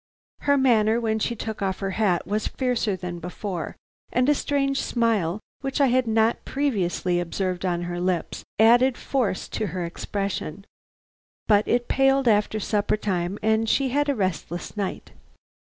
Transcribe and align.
Her 0.39 0.57
manner 0.57 0.99
when 0.99 1.19
she 1.19 1.35
took 1.35 1.61
off 1.61 1.77
her 1.77 1.91
hat 1.91 2.25
was 2.25 2.47
fiercer 2.47 2.95
than 2.95 3.19
before, 3.19 3.75
and 4.11 4.27
a 4.27 4.33
strange 4.33 4.81
smile, 4.81 5.39
which 5.59 5.79
I 5.79 5.89
had 5.93 6.07
not 6.07 6.43
previously 6.43 7.19
observed 7.19 7.63
on 7.67 7.83
her 7.83 7.99
lips, 8.01 8.43
added 8.57 8.97
force 8.97 9.47
to 9.49 9.67
her 9.67 9.85
expression. 9.85 10.65
But 11.45 11.67
it 11.67 11.87
paled 11.87 12.27
after 12.27 12.59
supper 12.59 12.97
time, 12.97 13.37
and 13.43 13.69
she 13.69 13.89
had 13.89 14.09
a 14.09 14.15
restless 14.15 14.75
night. 14.75 15.11